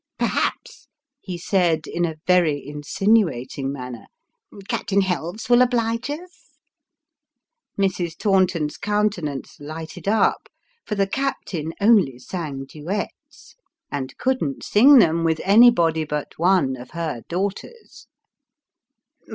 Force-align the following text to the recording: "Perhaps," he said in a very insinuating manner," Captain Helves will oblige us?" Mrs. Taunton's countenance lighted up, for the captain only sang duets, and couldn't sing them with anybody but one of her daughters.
"Perhaps," 0.17 0.87
he 1.19 1.37
said 1.37 1.85
in 1.85 2.05
a 2.05 2.15
very 2.25 2.59
insinuating 2.67 3.71
manner," 3.71 4.07
Captain 4.67 5.01
Helves 5.01 5.47
will 5.47 5.61
oblige 5.61 6.09
us?" 6.09 6.57
Mrs. 7.77 8.17
Taunton's 8.17 8.77
countenance 8.77 9.57
lighted 9.59 10.07
up, 10.07 10.49
for 10.87 10.95
the 10.95 11.05
captain 11.05 11.75
only 11.79 12.17
sang 12.17 12.65
duets, 12.65 13.55
and 13.91 14.17
couldn't 14.17 14.63
sing 14.63 14.97
them 14.97 15.23
with 15.23 15.39
anybody 15.43 16.03
but 16.03 16.39
one 16.39 16.75
of 16.75 16.89
her 16.97 17.21
daughters. 17.29 18.07